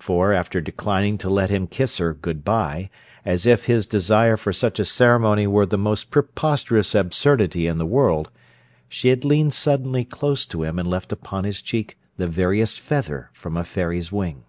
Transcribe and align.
For, 0.00 0.32
after 0.32 0.60
declining 0.60 1.16
to 1.18 1.30
let 1.30 1.48
him 1.48 1.68
kiss 1.68 1.98
her 1.98 2.12
"good 2.12 2.44
bye," 2.44 2.90
as 3.24 3.46
if 3.46 3.66
his 3.66 3.86
desire 3.86 4.36
for 4.36 4.52
such 4.52 4.80
a 4.80 4.84
ceremony 4.84 5.46
were 5.46 5.64
the 5.64 5.78
most 5.78 6.10
preposterous 6.10 6.92
absurdity 6.92 7.68
in 7.68 7.78
the 7.78 7.86
world, 7.86 8.30
she 8.88 9.10
had 9.10 9.24
leaned 9.24 9.54
suddenly 9.54 10.04
close 10.04 10.44
to 10.46 10.64
him 10.64 10.80
and 10.80 10.90
left 10.90 11.12
upon 11.12 11.44
his 11.44 11.62
cheek 11.62 11.96
the 12.16 12.26
veriest 12.26 12.80
feather 12.80 13.30
from 13.32 13.56
a 13.56 13.62
fairy's 13.62 14.10
wing. 14.10 14.42